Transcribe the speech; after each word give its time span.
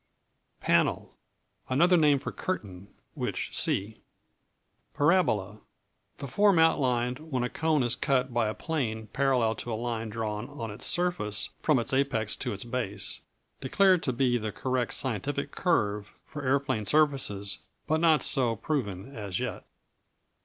P 0.61 0.65
Panel 0.65 1.15
Another 1.69 1.95
name 1.95 2.17
for 2.17 2.31
Curtain 2.31 2.87
which 3.13 3.55
see. 3.55 4.01
Parabola 4.95 5.59
The 6.17 6.25
form 6.25 6.57
outlined 6.57 7.19
when 7.19 7.43
a 7.43 7.49
cone 7.51 7.83
is 7.83 7.95
cut 7.95 8.33
by 8.33 8.47
a 8.47 8.55
plane 8.55 9.09
parallel 9.13 9.53
to 9.57 9.71
a 9.71 9.75
line 9.77 10.09
drawn 10.09 10.49
on 10.49 10.71
its 10.71 10.87
surface 10.87 11.51
from 11.61 11.77
its 11.77 11.93
apex 11.93 12.35
to 12.37 12.51
its 12.51 12.63
base. 12.63 13.21
Declared 13.59 14.01
to 14.01 14.11
be 14.11 14.39
the 14.39 14.51
correct 14.51 14.95
scientific 14.95 15.51
curve 15.51 16.11
for 16.25 16.41
aeroplane 16.43 16.85
surfaces, 16.87 17.59
but 17.85 17.99
not 18.01 18.23
so 18.23 18.55
proven, 18.55 19.15
as 19.15 19.39
yet. 19.39 19.67